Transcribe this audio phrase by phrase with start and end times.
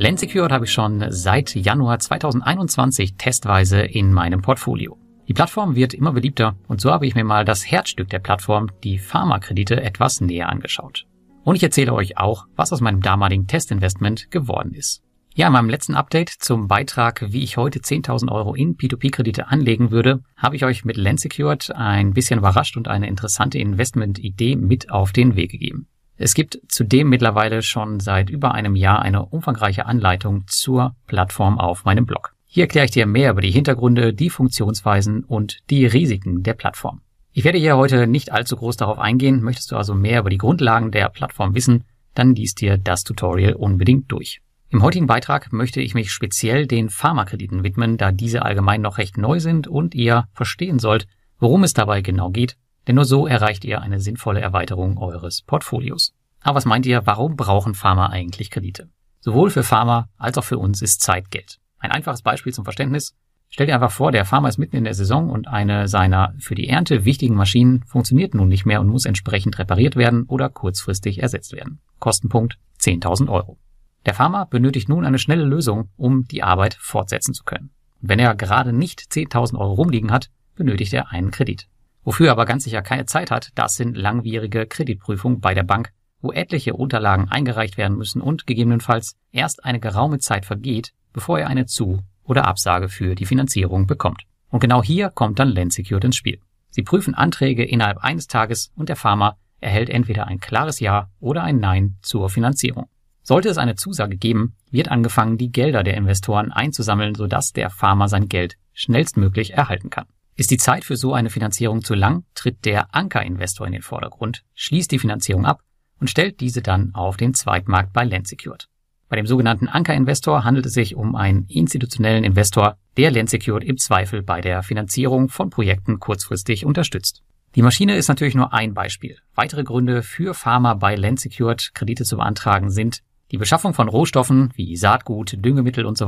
[0.00, 4.96] Lensecured habe ich schon seit Januar 2021 testweise in meinem Portfolio.
[5.26, 8.68] Die Plattform wird immer beliebter und so habe ich mir mal das Herzstück der Plattform,
[8.84, 11.04] die Pharmakredite, etwas näher angeschaut.
[11.42, 15.02] Und ich erzähle euch auch, was aus meinem damaligen Testinvestment geworden ist.
[15.34, 19.90] Ja, in meinem letzten Update zum Beitrag, wie ich heute 10.000 Euro in P2P-Kredite anlegen
[19.90, 25.10] würde, habe ich euch mit Lensecured ein bisschen überrascht und eine interessante Investmentidee mit auf
[25.10, 25.88] den Weg gegeben.
[26.20, 31.84] Es gibt zudem mittlerweile schon seit über einem Jahr eine umfangreiche Anleitung zur Plattform auf
[31.84, 32.34] meinem Blog.
[32.44, 37.02] Hier erkläre ich dir mehr über die Hintergründe, die Funktionsweisen und die Risiken der Plattform.
[37.32, 39.42] Ich werde hier heute nicht allzu groß darauf eingehen.
[39.42, 43.52] Möchtest du also mehr über die Grundlagen der Plattform wissen, dann liest dir das Tutorial
[43.52, 44.40] unbedingt durch.
[44.70, 49.18] Im heutigen Beitrag möchte ich mich speziell den Pharmakrediten widmen, da diese allgemein noch recht
[49.18, 51.06] neu sind und ihr verstehen sollt,
[51.38, 52.56] worum es dabei genau geht
[52.88, 56.14] denn nur so erreicht ihr eine sinnvolle Erweiterung eures Portfolios.
[56.40, 58.88] Aber was meint ihr, warum brauchen Pharma eigentlich Kredite?
[59.20, 61.58] Sowohl für Pharma als auch für uns ist Zeit Geld.
[61.78, 63.14] Ein einfaches Beispiel zum Verständnis.
[63.50, 66.54] Stell dir einfach vor, der Farmer ist mitten in der Saison und eine seiner für
[66.54, 71.22] die Ernte wichtigen Maschinen funktioniert nun nicht mehr und muss entsprechend repariert werden oder kurzfristig
[71.22, 71.80] ersetzt werden.
[71.98, 73.58] Kostenpunkt 10.000 Euro.
[74.06, 77.70] Der Farmer benötigt nun eine schnelle Lösung, um die Arbeit fortsetzen zu können.
[78.00, 81.68] wenn er gerade nicht 10.000 Euro rumliegen hat, benötigt er einen Kredit.
[82.08, 85.90] Wofür er aber ganz sicher keine Zeit hat, das sind langwierige Kreditprüfungen bei der Bank,
[86.22, 91.48] wo etliche Unterlagen eingereicht werden müssen und gegebenenfalls erst eine geraume Zeit vergeht, bevor er
[91.48, 94.22] eine Zu- oder Absage für die Finanzierung bekommt.
[94.48, 96.40] Und genau hier kommt dann Land ins Spiel.
[96.70, 101.42] Sie prüfen Anträge innerhalb eines Tages und der Farmer erhält entweder ein klares Ja oder
[101.42, 102.86] ein Nein zur Finanzierung.
[103.22, 108.08] Sollte es eine Zusage geben, wird angefangen, die Gelder der Investoren einzusammeln, sodass der Farmer
[108.08, 110.06] sein Geld schnellstmöglich erhalten kann.
[110.38, 114.44] Ist die Zeit für so eine Finanzierung zu lang, tritt der Ankerinvestor in den Vordergrund,
[114.54, 115.64] schließt die Finanzierung ab
[115.98, 118.68] und stellt diese dann auf den Zweitmarkt bei Landsecured.
[119.08, 124.22] Bei dem sogenannten Ankerinvestor handelt es sich um einen institutionellen Investor, der Landsecured im Zweifel
[124.22, 127.24] bei der Finanzierung von Projekten kurzfristig unterstützt.
[127.56, 129.16] Die Maschine ist natürlich nur ein Beispiel.
[129.34, 134.76] Weitere Gründe für Pharma bei Landsecured Kredite zu beantragen sind die Beschaffung von Rohstoffen wie
[134.76, 136.06] Saatgut, Düngemittel und so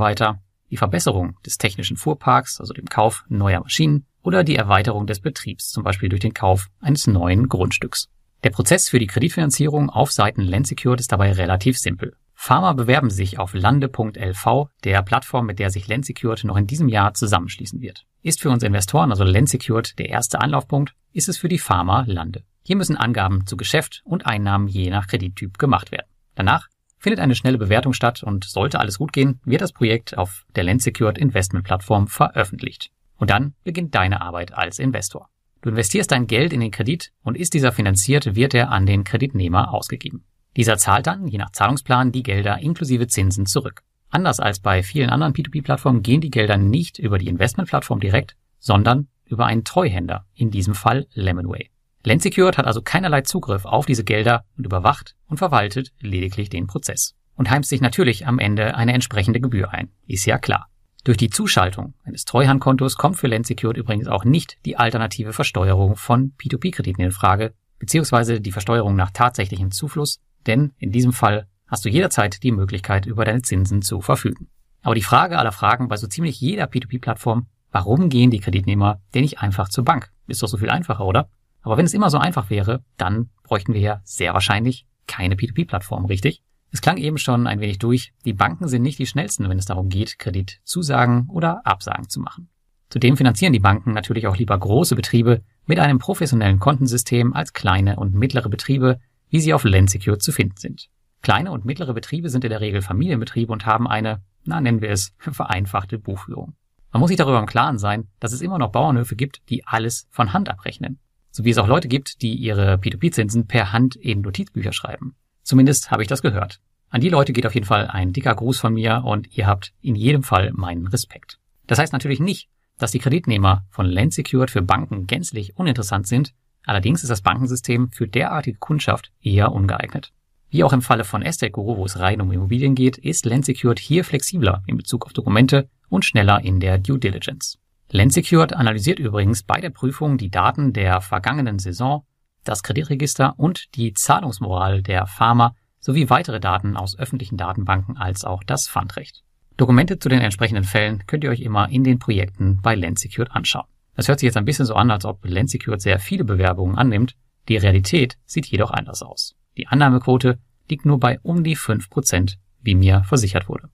[0.70, 5.70] die Verbesserung des technischen Fuhrparks, also dem Kauf neuer Maschinen, oder die Erweiterung des Betriebs,
[5.70, 8.08] zum Beispiel durch den Kauf eines neuen Grundstücks.
[8.42, 12.14] Der Prozess für die Kreditfinanzierung auf Seiten Landsecured ist dabei relativ simpel.
[12.34, 17.12] Farmer bewerben sich auf lande.lv, der Plattform, mit der sich Landsecured noch in diesem Jahr
[17.12, 18.06] zusammenschließen wird.
[18.22, 22.44] Ist für uns Investoren, also Landsecured, der erste Anlaufpunkt, ist es für die Farmer Lande.
[22.62, 26.06] Hier müssen Angaben zu Geschäft und Einnahmen je nach Kredittyp gemacht werden.
[26.34, 30.47] Danach findet eine schnelle Bewertung statt und sollte alles gut gehen, wird das Projekt auf
[30.56, 32.91] der Landsecured Investment Plattform veröffentlicht.
[33.20, 35.28] Und dann beginnt deine Arbeit als Investor.
[35.60, 39.04] Du investierst dein Geld in den Kredit und ist dieser finanziert, wird er an den
[39.04, 40.25] Kreditnehmer ausgegeben.
[40.56, 43.82] Dieser zahlt dann, je nach Zahlungsplan, die Gelder inklusive Zinsen zurück.
[44.09, 49.09] Anders als bei vielen anderen P2P-Plattformen gehen die Gelder nicht über die Investmentplattform direkt, sondern
[49.27, 51.71] über einen Treuhänder, in diesem Fall Lemonway.
[52.03, 57.15] Landsecured hat also keinerlei Zugriff auf diese Gelder und überwacht und verwaltet lediglich den Prozess.
[57.36, 59.91] Und heimst sich natürlich am Ende eine entsprechende Gebühr ein.
[60.06, 60.69] Ist ja klar.
[61.04, 66.32] Durch die Zuschaltung eines Treuhandkontos kommt für Landsecured übrigens auch nicht die alternative Versteuerung von
[66.38, 71.88] P2P-Krediten in Frage, beziehungsweise die Versteuerung nach tatsächlichem Zufluss, denn in diesem Fall hast du
[71.88, 74.48] jederzeit die Möglichkeit, über deine Zinsen zu verfügen.
[74.82, 79.22] Aber die Frage aller Fragen bei so ziemlich jeder P2P-Plattform, warum gehen die Kreditnehmer denn
[79.22, 80.10] nicht einfach zur Bank?
[80.26, 81.30] Ist doch so viel einfacher, oder?
[81.62, 86.04] Aber wenn es immer so einfach wäre, dann bräuchten wir ja sehr wahrscheinlich keine P2P-Plattform,
[86.06, 86.42] richtig?
[86.72, 89.66] Es klang eben schon ein wenig durch, die Banken sind nicht die schnellsten, wenn es
[89.66, 92.48] darum geht, Kreditzusagen oder Absagen zu machen.
[92.90, 97.96] Zudem finanzieren die Banken natürlich auch lieber große Betriebe mit einem professionellen Kontensystem als kleine
[97.96, 100.88] und mittlere Betriebe, wie sie auf Lendsecure zu finden sind.
[101.22, 104.90] Kleine und mittlere Betriebe sind in der Regel Familienbetriebe und haben eine, na nennen wir
[104.90, 106.54] es, vereinfachte Buchführung.
[106.92, 110.08] Man muss sich darüber im Klaren sein, dass es immer noch Bauernhöfe gibt, die alles
[110.10, 110.98] von Hand abrechnen.
[111.30, 115.14] So wie es auch Leute gibt, die ihre P2P-Zinsen per Hand in Notizbücher schreiben.
[115.42, 116.60] Zumindest habe ich das gehört.
[116.89, 119.72] An die Leute geht auf jeden Fall ein dicker Gruß von mir und ihr habt
[119.81, 121.39] in jedem Fall meinen Respekt.
[121.66, 122.48] Das heißt natürlich nicht,
[122.78, 126.34] dass die Kreditnehmer von Land Secured für Banken gänzlich uninteressant sind,
[126.65, 130.13] allerdings ist das Bankensystem für derartige Kundschaft eher ungeeignet.
[130.48, 133.45] Wie auch im Falle von Estate Guru, wo es rein um Immobilien geht, ist Land
[133.45, 137.59] Secured hier flexibler in Bezug auf Dokumente und schneller in der Due Diligence.
[137.92, 142.04] Lensecured analysiert übrigens bei der Prüfung die Daten der vergangenen Saison,
[142.45, 148.45] das Kreditregister und die Zahlungsmoral der Farmer sowie weitere Daten aus öffentlichen Datenbanken als auch
[148.45, 149.22] das Pfandrecht.
[149.57, 153.66] Dokumente zu den entsprechenden Fällen könnt ihr euch immer in den Projekten bei Lensecured anschauen.
[153.95, 157.16] Das hört sich jetzt ein bisschen so an, als ob Lensecured sehr viele Bewerbungen annimmt.
[157.48, 159.34] Die Realität sieht jedoch anders aus.
[159.57, 160.39] Die Annahmequote
[160.71, 163.69] liegt nur bei um die 5%, wie mir versichert wurde.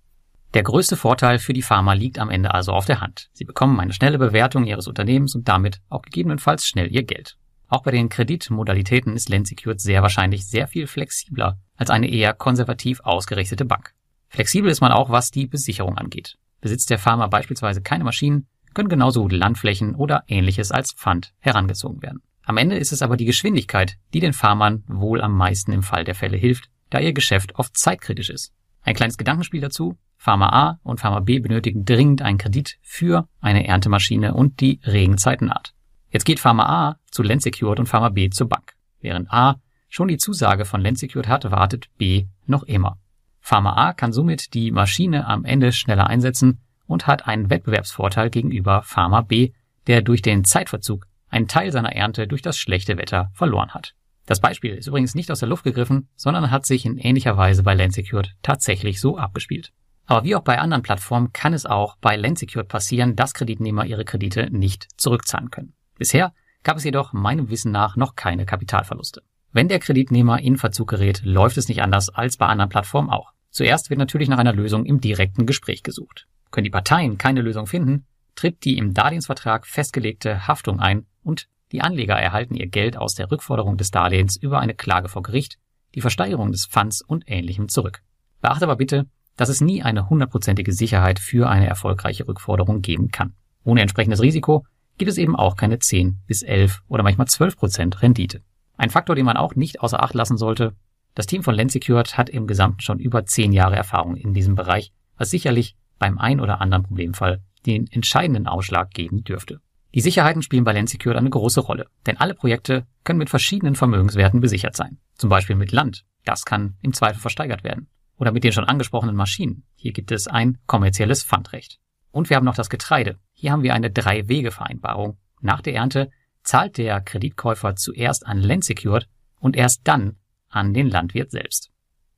[0.54, 3.28] Der größte Vorteil für die Pharma liegt am Ende also auf der Hand.
[3.32, 7.36] Sie bekommen eine schnelle Bewertung ihres Unternehmens und damit auch gegebenenfalls schnell ihr Geld.
[7.68, 13.00] Auch bei den Kreditmodalitäten ist Lensecured sehr wahrscheinlich sehr viel flexibler als eine eher konservativ
[13.00, 13.94] ausgerichtete Bank.
[14.28, 16.36] Flexibel ist man auch, was die Besicherung angeht.
[16.60, 22.02] Besitzt der Pharma beispielsweise keine Maschinen, können genauso gut Landflächen oder ähnliches als Pfand herangezogen
[22.02, 22.22] werden.
[22.44, 26.04] Am Ende ist es aber die Geschwindigkeit, die den Farmern wohl am meisten im Fall
[26.04, 28.52] der Fälle hilft, da ihr Geschäft oft zeitkritisch ist.
[28.82, 29.96] Ein kleines Gedankenspiel dazu.
[30.16, 35.42] Pharma A und Pharma B benötigen dringend einen Kredit für eine Erntemaschine und die Regenzeit
[35.42, 35.74] naht.
[36.16, 38.72] Jetzt geht Pharma A zu Lensecured und Pharma B zur Bank.
[39.02, 39.56] Während A
[39.90, 42.96] schon die Zusage von Lensecured hat, wartet B noch immer.
[43.40, 48.80] Pharma A kann somit die Maschine am Ende schneller einsetzen und hat einen Wettbewerbsvorteil gegenüber
[48.80, 49.52] Pharma B,
[49.88, 53.92] der durch den Zeitverzug einen Teil seiner Ernte durch das schlechte Wetter verloren hat.
[54.24, 57.62] Das Beispiel ist übrigens nicht aus der Luft gegriffen, sondern hat sich in ähnlicher Weise
[57.62, 59.70] bei Landsecured tatsächlich so abgespielt.
[60.06, 64.06] Aber wie auch bei anderen Plattformen kann es auch bei Landsecured passieren, dass Kreditnehmer ihre
[64.06, 65.75] Kredite nicht zurückzahlen können.
[65.98, 66.32] Bisher
[66.62, 69.22] gab es jedoch meinem Wissen nach noch keine Kapitalverluste.
[69.52, 73.32] Wenn der Kreditnehmer in Verzug gerät, läuft es nicht anders als bei anderen Plattformen auch.
[73.50, 76.26] Zuerst wird natürlich nach einer Lösung im direkten Gespräch gesucht.
[76.50, 78.04] Können die Parteien keine Lösung finden,
[78.34, 83.30] tritt die im Darlehensvertrag festgelegte Haftung ein und die Anleger erhalten ihr Geld aus der
[83.30, 85.58] Rückforderung des Darlehens über eine Klage vor Gericht,
[85.94, 88.02] die Versteigerung des Pfands und ähnlichem zurück.
[88.40, 89.06] Beachte aber bitte,
[89.36, 93.34] dass es nie eine hundertprozentige Sicherheit für eine erfolgreiche Rückforderung geben kann.
[93.64, 94.64] Ohne entsprechendes Risiko
[94.98, 98.42] gibt es eben auch keine 10 bis 11 oder manchmal 12 Prozent Rendite.
[98.76, 100.74] Ein Faktor, den man auch nicht außer Acht lassen sollte,
[101.14, 104.92] das Team von Lensecured hat im Gesamten schon über 10 Jahre Erfahrung in diesem Bereich,
[105.16, 109.60] was sicherlich beim ein oder anderen Problemfall den entscheidenden Ausschlag geben dürfte.
[109.94, 114.40] Die Sicherheiten spielen bei Lensecured eine große Rolle, denn alle Projekte können mit verschiedenen Vermögenswerten
[114.40, 114.98] besichert sein.
[115.14, 116.04] Zum Beispiel mit Land.
[116.24, 117.88] Das kann im Zweifel versteigert werden.
[118.18, 119.64] Oder mit den schon angesprochenen Maschinen.
[119.74, 121.78] Hier gibt es ein kommerzielles Pfandrecht.
[122.16, 123.18] Und wir haben noch das Getreide.
[123.34, 125.18] Hier haben wir eine Drei-Wege-Vereinbarung.
[125.42, 126.08] Nach der Ernte
[126.42, 129.06] zahlt der Kreditkäufer zuerst an Lensecured
[129.38, 130.16] und erst dann
[130.48, 131.70] an den Landwirt selbst.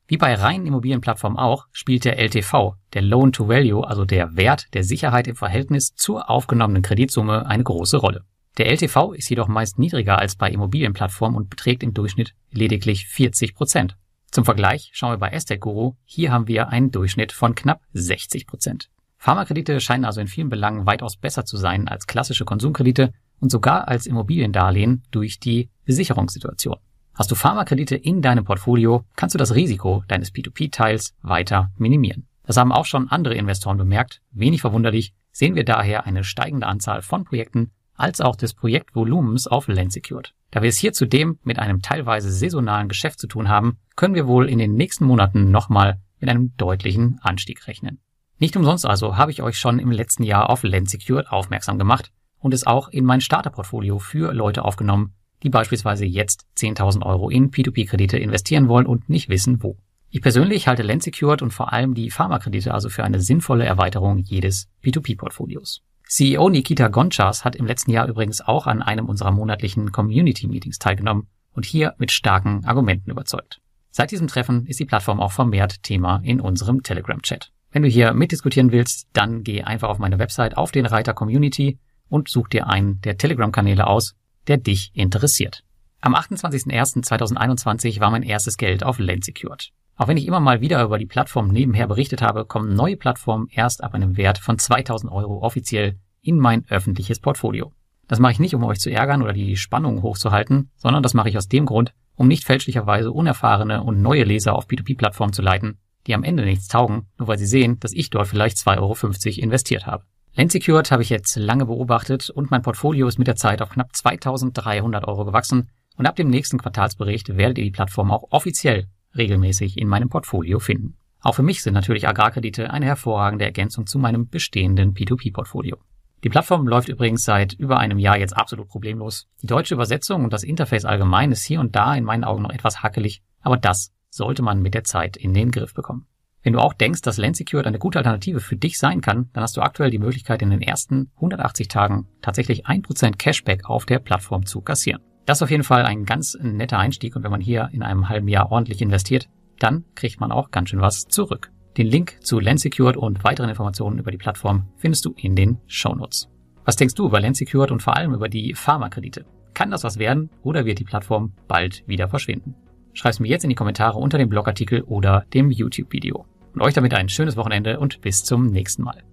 [0.07, 4.73] Wie bei reinen Immobilienplattformen auch, spielt der LTV, der Loan to Value, also der Wert
[4.73, 8.23] der Sicherheit im Verhältnis zur aufgenommenen Kreditsumme, eine große Rolle.
[8.57, 13.53] Der LTV ist jedoch meist niedriger als bei Immobilienplattformen und beträgt im Durchschnitt lediglich 40
[13.53, 13.97] Prozent.
[14.31, 18.47] Zum Vergleich schauen wir bei Estate Guru, hier haben wir einen Durchschnitt von knapp 60
[18.47, 18.89] Prozent.
[19.19, 23.11] Pharmakredite scheinen also in vielen Belangen weitaus besser zu sein als klassische Konsumkredite
[23.41, 26.77] und sogar als Immobiliendarlehen durch die Besicherungssituation.
[27.13, 32.27] Hast du Pharmakredite in deinem Portfolio, kannst du das Risiko deines P2P-Teils weiter minimieren.
[32.45, 34.21] Das haben auch schon andere Investoren bemerkt.
[34.31, 39.67] Wenig verwunderlich sehen wir daher eine steigende Anzahl von Projekten als auch des Projektvolumens auf
[39.67, 40.33] Land Secured.
[40.51, 44.27] Da wir es hier zudem mit einem teilweise saisonalen Geschäft zu tun haben, können wir
[44.27, 47.99] wohl in den nächsten Monaten nochmal mit einem deutlichen Anstieg rechnen.
[48.39, 52.11] Nicht umsonst also habe ich euch schon im letzten Jahr auf Land Secured aufmerksam gemacht
[52.39, 57.51] und es auch in mein Starterportfolio für Leute aufgenommen, die beispielsweise jetzt 10.000 Euro in
[57.51, 59.77] P2P-Kredite investieren wollen und nicht wissen, wo.
[60.09, 64.69] Ich persönlich halte Lensecured und vor allem die Pharmakredite also für eine sinnvolle Erweiterung jedes
[64.83, 65.81] P2P-Portfolios.
[66.07, 71.27] CEO Nikita Gonchas hat im letzten Jahr übrigens auch an einem unserer monatlichen Community-Meetings teilgenommen
[71.51, 73.59] und hier mit starken Argumenten überzeugt.
[73.91, 77.51] Seit diesem Treffen ist die Plattform auch vermehrt Thema in unserem Telegram-Chat.
[77.71, 81.77] Wenn du hier mitdiskutieren willst, dann geh einfach auf meine Website auf den Reiter Community
[82.09, 84.15] und such dir einen der Telegram-Kanäle aus,
[84.47, 85.63] der dich interessiert.
[86.01, 89.71] Am 28.01.2021 war mein erstes Geld auf Land Secured.
[89.97, 93.47] Auch wenn ich immer mal wieder über die Plattform nebenher berichtet habe, kommen neue Plattformen
[93.51, 97.73] erst ab einem Wert von 2000 Euro offiziell in mein öffentliches Portfolio.
[98.07, 101.29] Das mache ich nicht, um euch zu ärgern oder die Spannung hochzuhalten, sondern das mache
[101.29, 105.77] ich aus dem Grund, um nicht fälschlicherweise unerfahrene und neue Leser auf P2P-Plattformen zu leiten,
[106.09, 109.43] die am Ende nichts taugen, nur weil sie sehen, dass ich dort vielleicht 2,50 Euro
[109.43, 110.03] investiert habe.
[110.33, 113.95] Lensecured habe ich jetzt lange beobachtet und mein Portfolio ist mit der Zeit auf knapp
[113.95, 119.77] 2300 Euro gewachsen und ab dem nächsten Quartalsbericht werdet ihr die Plattform auch offiziell regelmäßig
[119.77, 120.95] in meinem Portfolio finden.
[121.21, 125.77] Auch für mich sind natürlich Agrarkredite eine hervorragende Ergänzung zu meinem bestehenden P2P-Portfolio.
[126.23, 129.27] Die Plattform läuft übrigens seit über einem Jahr jetzt absolut problemlos.
[129.41, 132.51] Die deutsche Übersetzung und das Interface allgemein ist hier und da in meinen Augen noch
[132.51, 136.05] etwas hackelig, aber das sollte man mit der Zeit in den Griff bekommen.
[136.41, 139.57] Wenn du auch denkst, dass Lensecured eine gute Alternative für dich sein kann, dann hast
[139.57, 144.45] du aktuell die Möglichkeit, in den ersten 180 Tagen tatsächlich 1% Cashback auf der Plattform
[144.45, 145.01] zu kassieren.
[145.25, 148.07] Das ist auf jeden Fall ein ganz netter Einstieg und wenn man hier in einem
[148.07, 151.51] halben Jahr ordentlich investiert, dann kriegt man auch ganz schön was zurück.
[151.77, 156.29] Den Link zu Lensecured und weiteren Informationen über die Plattform findest du in den Shownotes.
[156.65, 159.25] Was denkst du über Lensecured und vor allem über die Pharmakredite?
[159.53, 162.55] Kann das was werden oder wird die Plattform bald wieder verschwinden?
[162.99, 166.25] Schreib's mir jetzt in die Kommentare unter dem Blogartikel oder dem YouTube-Video.
[166.53, 169.03] Und euch damit ein schönes Wochenende und bis zum nächsten Mal.